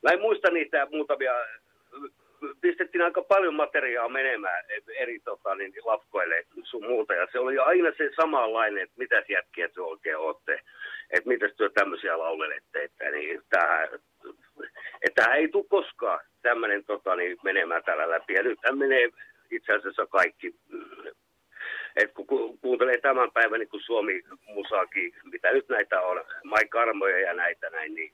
mä 0.02 0.10
en 0.10 0.20
muista 0.20 0.50
niitä 0.50 0.86
muutamia, 0.90 1.32
pistettiin 2.60 3.02
aika 3.02 3.22
paljon 3.22 3.54
materiaa 3.54 4.08
menemään 4.08 4.64
eri 4.96 5.18
tota, 5.18 5.54
niin, 5.54 5.72
lafkoille 5.84 6.46
sun 6.62 6.86
muuta. 6.86 7.14
Ja 7.14 7.26
se 7.32 7.38
oli 7.38 7.58
aina 7.58 7.92
se 7.96 8.10
samanlainen, 8.16 8.82
että 8.82 8.94
mitä 8.98 9.22
jätkiä 9.28 9.68
te 9.68 9.80
oikein 9.80 10.16
olette. 10.16 10.60
Että 11.10 11.28
mitä 11.28 11.48
työ 11.48 11.70
tämmöisiä 11.70 12.18
laulelette. 12.18 12.82
Että, 12.82 13.10
niin, 13.10 13.42
että 15.02 15.34
ei 15.34 15.48
tule 15.48 15.64
koskaan 15.68 16.20
tämmöinen 16.42 16.84
tota, 16.84 17.16
niin, 17.16 17.38
menemään 17.44 17.82
tällä 17.84 18.10
läpi. 18.10 18.34
Ja 18.34 18.42
nyt 18.42 18.58
menee 18.72 19.10
itse 19.50 19.72
asiassa 19.72 20.06
kaikki 20.06 20.54
et 21.96 22.12
kun 22.12 22.58
kuuntelee 22.60 22.98
tämän 22.98 23.30
päivän 23.30 23.60
niin 23.60 23.82
Suomi 23.86 24.22
musaakin, 24.54 25.12
mitä 25.24 25.52
nyt 25.52 25.68
näitä 25.68 26.00
on, 26.00 26.24
Mai 26.44 26.64
Karmoja 26.68 27.20
ja 27.20 27.34
näitä 27.34 27.70
näin, 27.70 27.94
niin 27.94 28.12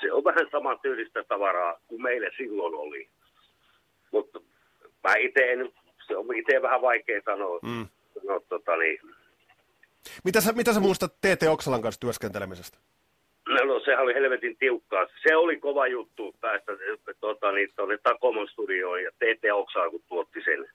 se 0.00 0.12
on 0.12 0.24
vähän 0.24 0.48
saman 0.50 0.80
tyylistä 0.80 1.24
tavaraa 1.24 1.80
kuin 1.86 2.02
meille 2.02 2.30
silloin 2.36 2.74
oli. 2.74 3.08
Mä 5.08 5.14
itse 5.18 5.52
en, 5.52 5.72
se 6.06 6.16
on 6.16 6.36
itse 6.36 6.62
vähän 6.62 6.82
vaikea 6.82 7.20
sanoa, 7.24 7.58
mm. 7.62 7.86
sanoa 8.14 8.40
tota 8.48 8.76
niin. 8.76 9.00
Mitä 10.24 10.40
sä, 10.40 10.52
mitä 10.52 10.72
sä 10.72 10.80
muistat 10.80 11.12
T.T. 11.20 11.42
Oksalan 11.48 11.82
kanssa 11.82 12.00
työskentelemisestä? 12.00 12.78
No, 13.48 13.64
no 13.64 13.80
sehän 13.80 14.04
oli 14.04 14.14
helvetin 14.14 14.56
tiukkaa. 14.56 15.06
Se 15.22 15.36
oli 15.36 15.56
kova 15.56 15.86
juttu 15.86 16.34
päästä 16.40 16.72
tota, 17.20 17.52
niin, 17.52 17.68
tuonne 17.76 17.98
Takomon 17.98 18.48
studioon 18.48 19.02
ja 19.02 19.10
T.T. 19.10 19.44
Oksala 19.52 19.90
kun 19.90 20.02
tuotti 20.08 20.40
sen 20.44 20.68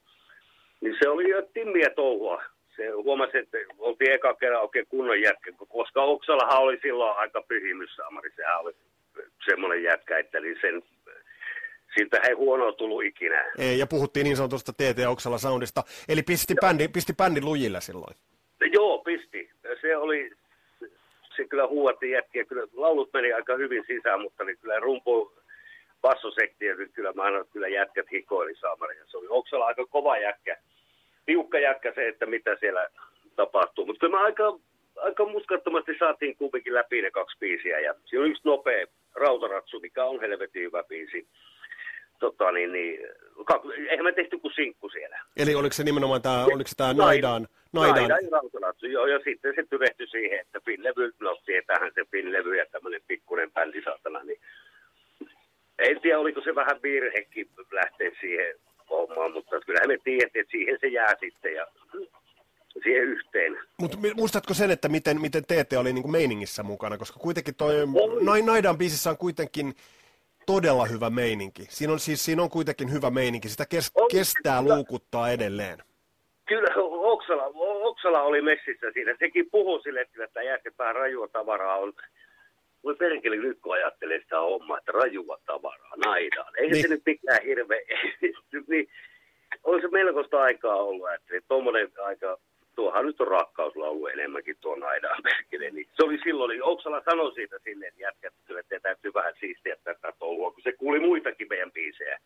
niin 0.84 0.96
se 1.02 1.08
oli 1.08 1.30
jo 1.30 1.42
timmiä 1.42 1.90
touhua. 1.90 2.42
Se 2.76 2.90
huomasi, 2.90 3.38
että 3.38 3.58
oltiin 3.78 4.12
eka 4.12 4.34
kerran 4.34 4.62
oikein 4.62 4.86
kunnon 4.86 5.20
jätkä, 5.20 5.52
koska 5.68 6.02
Oksalahan 6.02 6.62
oli 6.62 6.78
silloin 6.82 7.18
aika 7.18 7.42
pyhimyssaamari. 7.42 8.30
Sehän 8.36 8.60
oli 8.60 8.74
semmoinen 9.48 9.82
jätkä, 9.82 10.18
että 10.18 10.40
niin 10.40 10.58
sen, 10.60 10.82
siitä 11.94 12.18
ei 12.28 12.34
huonoa 12.34 12.72
tullut 12.72 13.04
ikinä. 13.04 13.44
Ei, 13.58 13.78
ja 13.78 13.86
puhuttiin 13.86 14.24
niin 14.24 14.36
sanotusta 14.36 14.72
TT 14.72 14.98
Oksala 15.08 15.38
soundista, 15.38 15.82
eli 16.08 16.22
pisti, 16.22 16.54
bändi, 16.60 16.88
pisti 16.88 17.12
bändin 17.12 17.44
lujille 17.44 17.80
silloin. 17.80 18.16
Joo, 18.72 18.98
pisti. 18.98 19.50
Se 19.80 19.96
oli, 19.96 20.30
se 21.36 21.44
kyllä 21.48 21.66
huuatti 21.66 22.10
jätkiä. 22.10 22.44
Kyllä 22.44 22.66
laulut 22.72 23.12
meni 23.12 23.32
aika 23.32 23.56
hyvin 23.56 23.84
sisään, 23.86 24.20
mutta 24.20 24.44
niin 24.44 24.58
kyllä 24.58 24.80
rumpu 24.80 25.32
bassosektiä, 26.02 26.74
kyllä 26.92 27.12
mä 27.12 27.22
annan, 27.22 27.44
kyllä 27.52 27.68
jätkät 27.68 28.06
hikoili 28.12 28.54
saamaria. 28.60 29.04
Se 29.06 29.16
oli 29.16 29.26
Oksala 29.30 29.66
aika 29.66 29.86
kova 29.86 30.18
jätkä 30.18 30.56
tiukka 31.26 31.58
jätkä 31.58 31.92
se, 31.94 32.08
että 32.08 32.26
mitä 32.26 32.56
siellä 32.60 32.88
tapahtuu. 33.36 33.86
Mutta 33.86 34.08
me 34.08 34.18
aika, 34.18 34.58
aika 34.96 35.24
muskattomasti 35.24 35.92
saatiin 35.98 36.36
kumminkin 36.36 36.74
läpi 36.74 37.02
ne 37.02 37.10
kaksi 37.10 37.38
biisiä. 37.38 37.80
Ja 37.80 37.94
siinä 38.04 38.24
on 38.24 38.30
yksi 38.30 38.42
nopea 38.44 38.86
rautaratsu, 39.14 39.80
mikä 39.80 40.04
on 40.04 40.20
helvetin 40.20 40.62
hyvä 40.62 40.82
biisi. 40.82 41.26
Tota, 42.18 42.52
niin, 42.52 42.72
niin, 42.72 43.00
eihän 43.90 44.04
me 44.04 44.12
tehty 44.12 44.38
kuin 44.38 44.54
sinkku 44.54 44.88
siellä. 44.88 45.20
Eli 45.36 45.54
oliko 45.54 45.72
se 45.72 45.84
nimenomaan 45.84 46.22
tämä, 46.22 46.44
oliko 46.44 46.68
se 46.68 46.76
tämä 46.76 46.92
Naidaan? 46.92 47.48
Naidaan, 47.72 48.08
Naidaan 48.08 48.32
rautaratsu, 48.32 48.86
joo, 48.86 49.06
ja 49.06 49.18
sitten 49.24 49.52
se 49.56 49.64
tyrehtyi 49.70 50.06
siihen, 50.06 50.40
että 50.40 50.60
Finlevy, 50.64 51.12
no 51.20 51.36
tietäähän 51.46 51.92
se 51.94 52.04
Finlevy 52.10 52.56
ja 52.56 52.66
tämmöinen 52.72 53.00
pikkuinen 53.06 53.52
bändi 53.52 53.82
saatana, 53.82 54.22
niin 54.24 54.40
en 55.78 56.00
tiedä, 56.00 56.18
oliko 56.18 56.40
se 56.40 56.54
vähän 56.54 56.82
virhekin 56.82 57.48
lähteä 57.72 58.10
siihen 58.20 58.54
hommaan, 58.90 59.32
mutta 59.32 59.60
kyllähän 59.60 59.88
me 59.88 59.98
tiedettiin, 60.04 60.40
että 60.40 60.50
siihen 60.50 60.78
se 60.80 60.86
jää 60.86 61.14
sitten 61.20 61.54
ja 61.54 61.66
siihen 62.82 63.04
yhteen. 63.04 63.58
Mutta 63.78 63.98
muistatko 64.16 64.54
sen, 64.54 64.70
että 64.70 64.88
miten, 64.88 65.20
miten 65.20 65.44
TT 65.44 65.72
oli 65.78 65.92
niin 65.92 66.02
kuin 66.02 66.12
meiningissä 66.12 66.62
mukana, 66.62 66.98
koska 66.98 67.18
kuitenkin 67.18 67.54
toi 67.54 67.74
Naidan 68.44 68.78
biisissä 68.78 69.10
on 69.10 69.16
kuitenkin 69.16 69.74
todella 70.46 70.84
hyvä 70.86 71.10
meininki. 71.10 71.66
Siinä 71.68 71.92
on, 71.92 71.98
siis, 71.98 72.24
siinä 72.24 72.42
on 72.42 72.50
kuitenkin 72.50 72.92
hyvä 72.92 73.10
meininki, 73.10 73.48
sitä 73.48 73.66
kes, 73.66 73.90
on, 73.94 74.08
kestää 74.10 74.62
kyllä. 74.62 74.74
luukuttaa 74.74 75.30
edelleen. 75.30 75.78
Kyllä, 76.48 76.68
Oksala, 76.84 77.44
Oksala 77.82 78.22
oli 78.22 78.42
messissä 78.42 78.86
siinä. 78.94 79.16
Sekin 79.18 79.50
puhui 79.50 79.82
sille, 79.82 80.00
että 80.00 80.28
tämä 80.32 80.44
jääkepää 80.44 80.92
rajua 80.92 81.28
tavaraa 81.28 81.76
on 81.78 81.92
voi 82.84 82.94
perkele 82.96 83.36
nyt 83.36 83.58
kun 83.60 83.74
ajattelee 83.74 84.20
sitä 84.20 84.40
hommaa, 84.40 84.78
että 84.78 84.92
rajua 84.92 85.38
tavaraa 85.46 85.96
naidaan. 86.06 86.52
Eihän 86.56 86.72
niin. 86.72 86.82
se 86.82 86.88
nyt 86.88 87.02
mikään 87.06 87.42
hirveä, 87.44 87.80
niin, 88.68 88.88
on 89.64 89.80
se 89.80 89.88
melkoista 89.88 90.42
aikaa 90.42 90.76
ollut, 90.76 91.08
että 91.14 91.48
tuommoinen 91.48 91.92
aika, 92.04 92.38
tuohan 92.74 93.06
nyt 93.06 93.20
on 93.20 93.28
rakkauslaulu 93.28 94.06
enemmänkin 94.06 94.56
tuo 94.60 94.76
naidaan 94.76 95.22
perkele. 95.22 95.70
Niin 95.70 95.88
se 95.96 96.04
oli 96.04 96.18
silloin, 96.24 96.48
niin 96.48 96.64
Oksala 96.64 97.02
sanoi 97.04 97.34
siitä 97.34 97.56
silleen, 97.64 97.88
että 97.88 98.02
jätkät, 98.02 98.34
että 98.58 98.80
täytyy 98.80 99.14
vähän 99.14 99.34
siistiä 99.40 99.76
tätä 99.84 100.12
touhua, 100.18 100.50
kun 100.50 100.62
se 100.62 100.72
kuuli 100.72 101.00
muitakin 101.00 101.46
meidän 101.50 101.72
biisejä. 101.72 102.18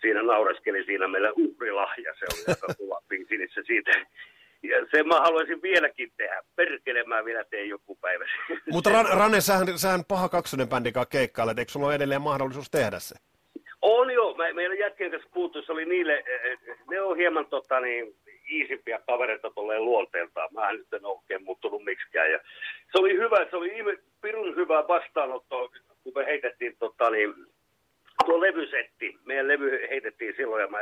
Siinä 0.00 0.22
naureskeli 0.22 0.84
siinä 0.84 1.08
meillä 1.08 1.32
uhrilahja, 1.36 2.14
se 2.18 2.26
oli 2.32 2.44
aika 2.48 2.74
kova 2.78 3.00
biisi, 3.08 3.36
niin 3.36 3.50
se 3.54 3.62
siitä 3.66 3.90
ja 4.62 4.86
sen 4.90 5.08
mä 5.08 5.20
haluaisin 5.20 5.62
vieläkin 5.62 6.12
tehdä. 6.16 6.42
Perkele 6.56 7.04
mä 7.04 7.24
vielä 7.24 7.44
teen 7.44 7.68
joku 7.68 7.94
päivä. 8.00 8.24
Mutta 8.72 8.90
Ran, 8.90 9.06
Rane, 9.18 9.40
sähän, 9.40 9.78
sähän 9.78 10.04
paha 10.08 10.28
kaksonen 10.28 10.68
bändin 10.68 10.92
kanssa 10.92 11.10
keikkailet. 11.10 11.58
Eikö 11.58 11.72
sulla 11.72 11.86
ole 11.86 11.94
edelleen 11.94 12.22
mahdollisuus 12.22 12.70
tehdä 12.70 12.98
se? 12.98 13.14
On 13.82 14.10
joo. 14.10 14.36
Mä, 14.36 14.52
meidän 14.52 14.78
jätkien 14.78 15.10
kanssa 15.10 15.30
puhuttu, 15.34 15.62
se 15.62 15.72
oli 15.72 15.84
niille, 15.84 16.14
eh, 16.14 16.40
eh, 16.44 16.58
ne 16.90 17.00
on 17.00 17.16
hieman 17.16 17.46
tota, 17.46 17.80
niin, 17.80 18.14
iisimpiä 18.50 19.00
kavereita 19.06 19.50
tolleen 19.50 19.84
luonteeltaan. 19.84 20.48
Mä 20.54 20.72
nyt 20.72 20.92
en 20.92 21.04
oikein 21.04 21.44
muuttunut 21.44 21.84
miksikään. 21.84 22.32
Ja 22.32 22.38
se 22.92 22.98
oli 22.98 23.16
hyvä, 23.16 23.46
se 23.50 23.56
oli 23.56 23.76
ihme, 23.76 23.98
pirun 24.20 24.56
hyvä 24.56 24.88
vastaanotto, 24.88 25.70
kun 26.02 26.12
me 26.14 26.26
heitettiin 26.26 26.76
tota, 26.78 27.10
niin, 27.10 27.34
tuo 28.24 28.40
levysetti. 28.40 29.18
Meidän 29.24 29.48
levy 29.48 29.86
heitettiin 29.90 30.34
silloin 30.36 30.62
ja 30.62 30.68
mä 30.68 30.78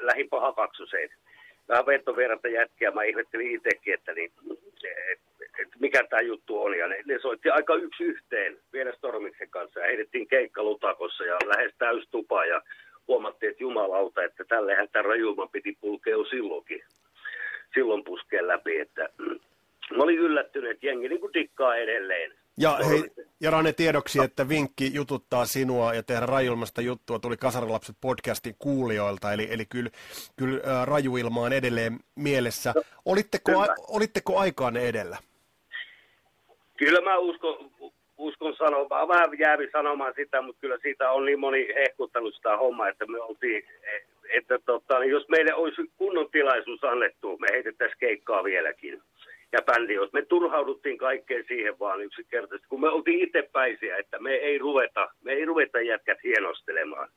lähdin 0.00 0.28
paha 0.28 0.52
kaksoseen 0.52 1.10
vähän 1.68 1.86
ventoverrata 1.86 2.48
jätkiä. 2.48 2.90
Mä 2.90 3.02
ihmettelin 3.02 3.50
itsekin, 3.50 3.94
että 3.94 4.12
niin, 4.12 4.32
et, 5.12 5.20
et, 5.58 5.68
mikä 5.80 6.04
tämä 6.10 6.22
juttu 6.22 6.62
on. 6.62 6.78
Ja 6.78 6.88
ne, 6.88 7.02
ne 7.04 7.18
soitti 7.18 7.50
aika 7.50 7.74
yksi 7.74 8.04
yhteen 8.04 8.58
vielä 8.72 8.92
Stormiksen 8.92 9.50
kanssa 9.50 9.80
ja 9.80 9.86
heitettiin 9.86 10.28
keikka 10.28 10.62
Lutakossa 10.62 11.24
ja 11.24 11.36
lähes 11.46 11.72
täys 11.78 12.08
tupa 12.10 12.44
ja 12.44 12.62
huomattiin, 13.08 13.50
että 13.50 13.62
jumalauta, 13.62 14.24
että 14.24 14.44
tällehän 14.44 14.88
tämä 14.92 15.02
rajuman 15.02 15.48
piti 15.48 15.76
pulkea 15.80 16.16
silloinkin. 16.30 16.82
Silloin 17.74 18.04
puskeen 18.04 18.48
läpi, 18.48 18.78
että 18.80 19.08
mä 19.96 20.02
olin 20.02 20.18
yllättynyt, 20.18 20.70
että 20.70 20.86
jengi 20.86 21.08
niin 21.08 21.20
kuin 21.20 21.34
dikkaa 21.34 21.76
edelleen. 21.76 22.32
Ja, 22.58 22.78
hei, 22.88 23.02
ja 23.40 23.50
Rane 23.50 23.72
tiedoksi, 23.72 24.18
että 24.24 24.48
vinkki 24.48 24.94
jututtaa 24.94 25.44
sinua 25.44 25.94
ja 25.94 26.02
tehdä 26.02 26.26
rajuilmasta 26.26 26.80
juttua 26.80 27.18
tuli 27.18 27.36
Kasarilapset 27.36 27.96
podcastin 28.00 28.54
kuulijoilta, 28.58 29.32
eli, 29.32 29.48
eli 29.50 29.66
kyllä, 29.66 29.90
kyllä 30.36 30.60
äh, 30.66 30.86
rajuilma 30.86 31.40
on 31.40 31.52
edelleen 31.52 31.98
mielessä. 32.14 32.74
Olitteko, 33.04 33.60
a, 33.60 33.66
olitteko 33.88 34.38
aikaan 34.38 34.76
edellä? 34.76 35.16
Kyllä 36.76 37.00
mä 37.00 37.18
uskon, 37.18 37.70
uskon 38.18 38.56
sanomaan, 38.56 39.08
vähän 39.08 39.38
jäävi 39.38 39.68
sanomaan 39.72 40.12
sitä, 40.16 40.42
mutta 40.42 40.60
kyllä 40.60 40.78
siitä 40.82 41.10
on 41.10 41.24
niin 41.24 41.40
moni 41.40 41.68
hehkuttanut 41.74 42.34
sitä 42.34 42.56
hommaa, 42.56 42.88
että 42.88 43.06
me 43.06 43.20
oltiin, 43.20 43.64
että 44.32 44.58
tota, 44.66 45.04
jos 45.04 45.28
meille 45.28 45.54
olisi 45.54 45.82
kunnon 45.96 46.30
tilaisuus 46.30 46.84
annettu, 46.84 47.38
me 47.38 47.46
heitettäisiin 47.52 47.98
keikkaa 47.98 48.44
vieläkin 48.44 49.02
ja 49.52 49.58
bändi, 49.62 49.94
me 50.12 50.22
turhauduttiin 50.22 50.98
kaikkeen 50.98 51.44
siihen 51.48 51.78
vaan 51.78 52.00
yksinkertaisesti, 52.00 52.68
kun 52.68 52.80
me 52.80 52.88
oltiin 52.88 53.20
itsepäisiä, 53.20 53.96
että 53.96 54.18
me 54.18 54.30
ei 54.30 54.58
ruveta, 54.58 55.08
me 55.22 55.32
ei 55.32 55.44
ruveta 55.44 55.80
jätkät 55.80 56.18
hienostelemaan 56.24 57.08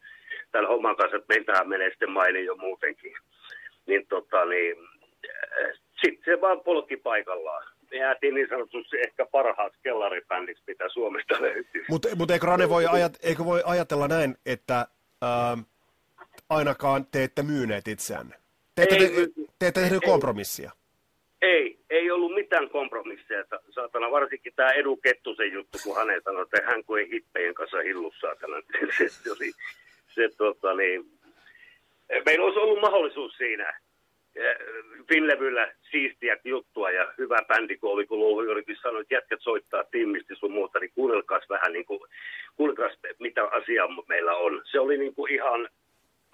tämän 0.52 0.68
homman 0.68 0.96
kanssa, 0.96 1.18
että 1.18 1.34
meiltähän 1.34 1.70
menee 1.70 1.90
sitten 1.90 2.12
maine 2.12 2.42
jo 2.42 2.56
muutenkin. 2.56 3.14
Niin 3.86 4.08
tota 4.08 4.46
niin, 4.46 4.76
sitten 6.02 6.26
se 6.26 6.42
vaan 6.42 6.62
polki 6.62 6.98
paikallaan. 6.98 7.68
Me 7.92 7.98
jäätiin 7.98 8.36
niin 8.36 8.50
sanotusti 8.50 8.98
ehkä 9.00 9.26
parhaaksi 9.26 9.80
kellaribändiksi, 9.84 10.64
mitä 10.68 10.90
Suomesta 10.90 11.42
löytyy. 11.42 11.86
Mutta 11.90 12.08
mut 12.16 12.32
eikö 12.32 12.46
Rane 12.46 12.70
voi, 12.70 12.86
ajat, 12.86 13.14
eikö 13.24 13.46
voi 13.46 13.62
ajatella 13.66 14.08
näin, 14.08 14.36
että 14.46 14.88
ää, 15.22 15.58
ainakaan 16.50 17.06
te 17.12 17.24
ette 17.24 17.44
myyneet 17.44 17.88
itseänne? 17.88 18.36
Te 18.76 18.84
ette, 18.84 18.96
ei, 18.96 19.10
te, 19.10 19.28
te 19.60 19.68
ette 19.68 19.82
tehneet 19.82 20.04
kompromissia? 20.06 20.72
Ei, 21.42 21.80
ei 21.90 22.12
ollut 22.12 22.34
mitään 22.34 22.70
kompromisseja, 22.70 23.44
saatana, 23.70 24.12
varsinkin 24.12 24.54
tämä 24.56 24.72
Edu 24.72 24.98
Kettusen 24.98 25.52
juttu, 25.52 25.78
kun 25.84 25.98
hänen 25.98 26.22
sanoi, 26.24 26.44
että 26.44 26.66
hän 26.66 26.84
kun 26.84 27.00
ei 27.00 27.12
hippejen 27.12 27.54
kanssa 27.54 27.78
hillu, 27.78 28.14
saatana, 28.20 28.62
se, 28.98 29.32
oli, 29.32 29.52
se, 30.08 30.30
tota, 30.38 30.74
niin, 30.74 31.06
meillä 32.26 32.46
olisi 32.46 32.60
ollut 32.60 32.82
mahdollisuus 32.82 33.38
siinä, 33.38 33.80
Finlevyllä 35.10 35.74
siistiä 35.92 36.38
juttua 36.44 36.92
ja 36.92 37.14
hyvä 37.18 37.38
bändi, 37.48 37.78
kun 37.78 37.92
oli, 37.92 38.06
kun 38.06 38.20
Louhiorikin 38.20 38.78
sanoi, 38.82 39.02
että 39.02 39.14
jätkät 39.14 39.40
soittaa 39.42 39.84
tiimisti 39.84 40.36
sun 40.36 40.52
muuta, 40.52 40.80
niin 40.80 40.92
kuunnelkaas 40.96 41.44
vähän, 41.50 41.74
niin 41.74 41.86
kuin, 41.86 42.00
kuunnelkaas 42.56 42.98
mitä 43.20 43.44
asiaa 43.44 43.88
meillä 44.08 44.36
on. 44.36 44.62
Se 44.72 44.80
oli 44.80 44.98
niin 44.98 45.16
kuin 45.16 45.34
ihan 45.34 45.70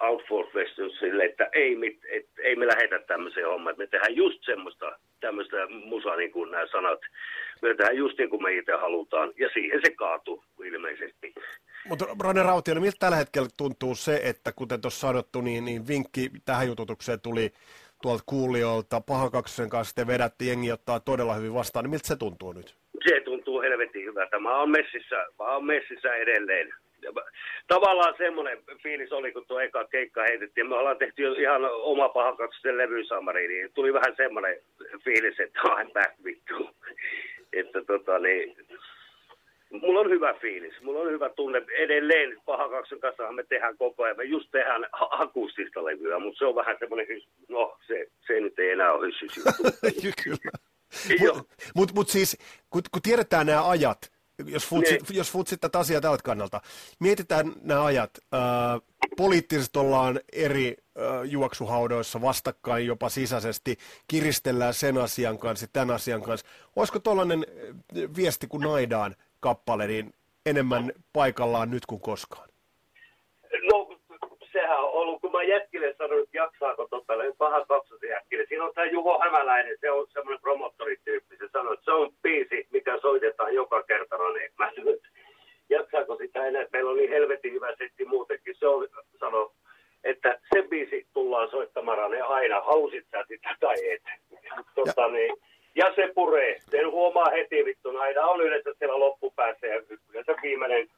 out 0.02 0.22
for 0.28 0.46
questions 0.56 0.98
sille, 0.98 1.24
että 1.24 1.48
ei, 1.52 1.76
mit, 1.76 1.98
et, 2.10 2.26
ei 2.38 2.56
me 2.56 2.66
lähetä 2.66 2.98
tämmöiseen 2.98 3.46
hommaan, 3.46 3.74
me 3.78 3.86
tehdään 3.86 4.16
just 4.16 4.44
semmoista 4.44 4.98
tämmöistä 5.20 5.56
musaa, 5.66 6.16
niin 6.16 6.32
kuin 6.32 6.50
nämä 6.50 6.66
sanat. 6.66 7.00
Me 7.62 7.68
tehdään 7.68 7.96
just 7.96 8.18
niin 8.18 8.30
kuin 8.30 8.42
me 8.42 8.52
itse 8.52 8.72
halutaan, 8.72 9.32
ja 9.36 9.48
siihen 9.52 9.80
se 9.84 9.90
kaatuu 9.90 10.44
ilmeisesti. 10.64 11.34
Mutta 11.88 12.04
Rane 12.24 12.42
Rautio, 12.42 12.74
miltä 12.74 12.96
tällä 13.00 13.16
hetkellä 13.16 13.48
tuntuu 13.56 13.94
se, 13.94 14.20
että 14.24 14.52
kuten 14.52 14.80
tuossa 14.80 15.00
sanottu, 15.00 15.40
niin, 15.40 15.64
niin 15.64 15.88
vinkki 15.88 16.30
tähän 16.44 16.66
jututukseen 16.66 17.20
tuli 17.20 17.52
tuolta 18.02 18.22
kuulijoilta. 18.26 19.00
Pahan 19.00 19.30
kaksosen 19.30 19.70
kanssa 19.70 19.94
te 19.94 20.06
vedätte, 20.06 20.44
jengi 20.44 20.72
ottaa 20.72 21.00
todella 21.00 21.34
hyvin 21.34 21.54
vastaan. 21.54 21.84
Niin 21.84 21.90
miltä 21.90 22.08
se 22.08 22.16
tuntuu 22.16 22.52
nyt? 22.52 22.74
Se 23.08 23.20
tuntuu 23.20 23.60
helvetin 23.60 24.04
hyvältä. 24.04 24.38
Mä 24.38 24.58
oon 24.58 24.70
messissä, 24.70 25.16
mä 25.38 25.44
oon 25.44 25.64
messissä 25.64 26.14
edelleen. 26.14 26.74
Tavallaan 27.68 28.14
semmoinen 28.18 28.58
fiilis 28.82 29.12
oli, 29.12 29.32
kun 29.32 29.46
tuo 29.46 29.60
eka 29.60 29.84
keikka 29.84 30.22
heitettiin. 30.22 30.68
Me 30.68 30.74
ollaan 30.74 30.98
tehty 30.98 31.22
ihan 31.22 31.62
oma 31.64 32.08
pahan 32.08 32.36
kaksosen 32.36 32.78
levysamari, 32.78 33.48
niin 33.48 33.72
tuli 33.74 33.92
vähän 33.92 34.16
semmoinen 34.16 34.58
fiilis, 35.04 35.40
että 35.40 35.60
I'm 35.78 35.92
back 35.92 36.14
vittu. 36.24 36.70
että 37.52 37.84
tota 37.84 38.18
niin, 38.18 38.56
mulla 39.70 40.00
on 40.00 40.10
hyvä 40.10 40.34
fiilis, 40.34 40.82
mulla 40.82 41.00
on 41.00 41.10
hyvä 41.10 41.28
tunne. 41.28 41.62
Edelleen 41.76 42.36
paha 42.44 42.68
kakson 42.68 43.00
kanssa 43.00 43.32
me 43.32 43.44
tehdään 43.48 43.76
koko 43.76 44.02
ajan. 44.02 44.16
Me 44.16 44.24
just 44.24 44.50
tehdään 44.50 44.86
akustista 45.10 45.84
levyä, 45.84 46.18
mutta 46.18 46.38
se 46.38 46.44
on 46.44 46.54
vähän 46.54 46.76
semmoinen, 46.78 47.06
no 47.48 47.78
se, 47.86 48.06
se 48.26 48.40
nyt 48.40 48.58
ei 48.58 48.70
enää 48.70 48.92
ole 48.92 49.06
hyssys 49.06 49.34
Kyllä. 50.24 50.52
Mutta 51.18 51.44
mut, 51.74 51.92
mut 51.94 52.08
siis, 52.08 52.38
kun, 52.70 52.82
kun 52.92 53.02
tiedetään 53.02 53.46
nämä 53.46 53.68
ajat, 53.68 53.98
jos 54.46 54.66
futsit, 54.66 55.08
niin. 55.08 55.16
jos 55.16 55.30
futsit 55.30 55.60
tätä 55.60 55.78
asiaa 55.78 56.00
tältä 56.00 56.22
kannalta, 56.22 56.60
mietitään 56.98 57.52
nämä 57.60 57.84
ajat. 57.84 58.10
Poliittisesti 59.16 59.78
ollaan 59.78 60.20
eri 60.32 60.76
juoksuhaudoissa 61.24 62.20
vastakkain 62.20 62.86
jopa 62.86 63.08
sisäisesti, 63.08 63.78
kiristellään 64.08 64.74
sen 64.74 64.98
asian 64.98 65.38
kanssa 65.38 65.66
tämän 65.72 65.94
asian 65.94 66.22
kanssa. 66.22 66.46
Olisiko 66.76 66.98
tuollainen 66.98 67.46
viesti 68.16 68.46
kuin 68.46 68.62
naidaan 68.62 69.16
kappale 69.40 69.86
niin 69.86 70.14
enemmän 70.46 70.92
paikallaan 71.12 71.70
nyt 71.70 71.86
kuin 71.86 72.00
koskaan? 72.00 72.51
Ollut, 75.02 75.20
kun 75.20 75.32
mä 75.32 75.42
jätkille 75.42 75.94
sanoin, 75.98 76.22
että 76.22 76.36
jaksaako 76.36 76.86
tota, 76.90 77.12
paha 77.38 77.66
kaksosen 77.66 78.08
jätkille. 78.08 78.46
Siinä 78.48 78.64
on 78.64 78.74
tämä 78.74 78.86
Juho 78.86 79.18
Hämäläinen, 79.18 79.76
se 79.80 79.90
on 79.90 80.06
semmoinen 80.12 80.40
promottorityyppi, 80.40 81.36
se 81.36 81.48
sanoi, 81.52 81.74
että 81.74 81.84
se 81.84 81.92
on 81.92 82.12
biisi, 82.22 82.66
mikä 82.70 82.98
soitetaan 83.00 83.54
joka 83.54 83.82
kerta. 83.82 84.16
No 84.16 84.32
niin, 84.32 84.50
mä 84.58 84.70
sanoin, 84.76 84.94
että 84.94 85.08
jaksaako 85.68 86.16
sitä 86.16 86.46
enää, 86.46 86.66
meillä 86.72 86.94
niin 86.94 87.10
helvetin 87.10 87.52
hyvä 87.52 87.76
setti 87.78 88.04
muutenkin. 88.04 88.54
Se 88.58 88.66
on, 88.66 88.88
sano, 89.20 89.52
että 90.04 90.38
se 90.54 90.62
biisi 90.62 91.06
tullaan 91.12 91.50
soittamaan 91.50 92.10
ne 92.10 92.20
aina, 92.20 92.60
hausit 92.60 93.06
sä 93.10 93.24
sitä 93.28 93.56
tai 93.60 93.90
et. 93.90 94.02
Tota, 94.74 95.08
niin, 95.08 95.36
ja 95.74 95.92
se 95.96 96.12
puree. 96.14 96.60
Sen 96.70 96.90
huomaa 96.90 97.30
heti 97.30 97.64
vittu. 97.64 97.98
Aina 97.98 98.26
on 98.26 98.40
yleensä 98.40 98.74
siellä 98.78 98.98
loppupäässä 98.98 99.66
ja 99.66 99.82
yleensä 100.10 100.34
viimeinen 100.42 100.88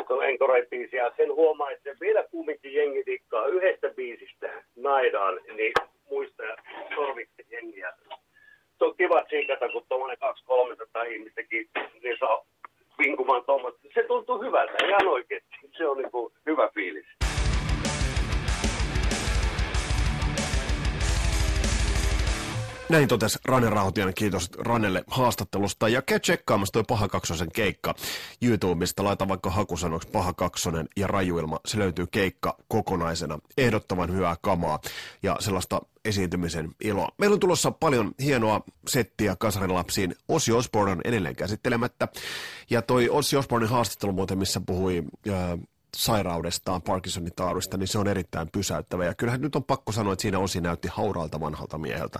encore-biisi. 0.00 0.96
Ja 0.96 1.12
sen 1.16 1.34
huomaa, 1.34 1.70
että 1.70 1.90
vielä 2.00 2.24
kumminkin 2.30 2.74
jengi 2.74 3.04
tikkaa 3.04 3.46
yhdestä 3.46 3.88
biisistä 3.88 4.64
naidaan, 4.76 5.40
niin 5.56 5.72
muista 6.10 6.42
sormiksi 6.94 7.46
jengiä. 7.50 7.92
Se 8.78 8.84
on 8.84 8.96
kiva 8.96 9.24
tsiikata, 9.24 9.68
kun 9.68 9.84
tuommoinen 9.88 10.18
200-300 11.02 11.06
ihmistäkin 11.08 11.68
niin 12.02 12.16
saa 12.20 12.44
vinkumaan 12.98 13.44
tuommoista. 13.44 13.80
Se 13.94 14.02
tuntuu 14.02 14.42
hyvältä, 14.42 14.86
ihan 14.86 15.08
oikeasti. 15.08 15.48
Se 15.78 15.88
on 15.88 15.98
niin 15.98 16.10
kuin 16.10 16.32
hyvä 16.46 16.70
fiilis. 16.74 17.25
Näin 22.88 23.08
totesi 23.08 23.38
Rane 23.44 23.70
Rahotiainen, 23.70 24.14
kiitos 24.14 24.50
Ranelle 24.58 25.04
haastattelusta. 25.06 25.88
Ja 25.88 26.02
käy 26.02 26.20
tsekkaamassa 26.20 26.72
toi 26.72 26.84
Paha 26.88 27.08
Kaksosen 27.08 27.48
keikka 27.52 27.94
YouTubesta. 28.42 29.04
Laita 29.04 29.28
vaikka 29.28 29.50
hakusanoiksi 29.50 30.08
Paha 30.08 30.32
Kaksonen 30.32 30.88
ja 30.96 31.06
Rajuilma. 31.06 31.60
Se 31.66 31.78
löytyy 31.78 32.06
keikka 32.10 32.56
kokonaisena. 32.68 33.38
Ehdottoman 33.58 34.14
hyvää 34.14 34.36
kamaa 34.42 34.80
ja 35.22 35.36
sellaista 35.40 35.80
esiintymisen 36.04 36.70
iloa. 36.80 37.08
Meillä 37.18 37.34
on 37.34 37.40
tulossa 37.40 37.70
paljon 37.70 38.12
hienoa 38.22 38.60
settiä 38.88 39.36
kasarilapsiin. 39.36 40.14
Ossi 40.28 40.52
Osborne 40.52 40.92
on 40.92 41.00
edelleen 41.04 41.36
käsittelemättä. 41.36 42.08
Ja 42.70 42.82
toi 42.82 43.08
Ossi 43.08 43.36
Osbornin 43.36 43.70
haastattelu 43.70 44.12
muuten, 44.12 44.38
missä 44.38 44.60
puhui... 44.66 45.02
Ää, 45.32 45.58
sairaudestaan, 45.96 46.82
Parkinsonin 46.82 47.32
taudista, 47.36 47.76
niin 47.76 47.88
se 47.88 47.98
on 47.98 48.08
erittäin 48.08 48.48
pysäyttävä. 48.52 49.04
Ja 49.04 49.14
kyllähän 49.14 49.40
nyt 49.40 49.56
on 49.56 49.64
pakko 49.64 49.92
sanoa, 49.92 50.12
että 50.12 50.22
siinä 50.22 50.38
Osi 50.38 50.60
näytti 50.60 50.88
hauralta 50.88 51.40
vanhalta 51.40 51.78
mieheltä. 51.78 52.18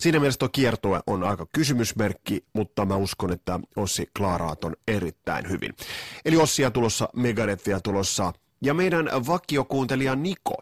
Siinä 0.00 0.18
mielessä 0.18 0.38
tuo 0.38 0.48
kiertue 0.48 1.00
on 1.06 1.24
aika 1.24 1.46
kysymysmerkki, 1.52 2.44
mutta 2.52 2.84
mä 2.84 2.96
uskon, 2.96 3.32
että 3.32 3.60
Ossi 3.76 4.06
klaaraat 4.16 4.64
on 4.64 4.76
erittäin 4.88 5.48
hyvin. 5.48 5.74
Eli 6.24 6.36
Ossia 6.36 6.70
tulossa, 6.70 7.08
Megadethia 7.16 7.80
tulossa, 7.80 8.32
ja 8.62 8.74
meidän 8.74 9.06
vakiokuuntelija 9.26 10.16
Niko 10.16 10.54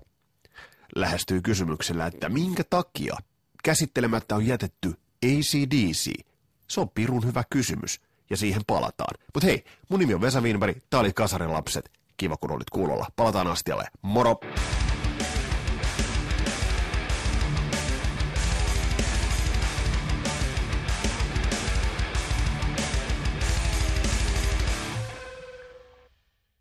lähestyy 0.96 1.40
kysymyksellä, 1.40 2.06
että 2.06 2.28
minkä 2.28 2.64
takia 2.70 3.16
käsittelemättä 3.64 4.34
on 4.34 4.46
jätetty 4.46 4.94
ACDC? 5.24 6.12
Se 6.68 6.80
on 6.80 6.90
pirun 6.90 7.26
hyvä 7.26 7.44
kysymys, 7.50 8.00
ja 8.30 8.36
siihen 8.36 8.62
palataan. 8.66 9.18
Mutta 9.34 9.46
hei, 9.46 9.64
mun 9.88 10.00
nimi 10.00 10.14
on 10.14 10.20
Vesa 10.20 10.40
Wienberg, 10.40 10.76
tää 10.90 11.00
oli 11.00 11.12
Kasarin 11.12 11.52
lapset. 11.52 11.90
Kiva 12.16 12.36
kun 12.36 12.52
olit 12.52 12.70
kuulolla. 12.70 13.06
Palataan 13.16 13.46
astialle. 13.46 13.84
Moro! 14.02 14.40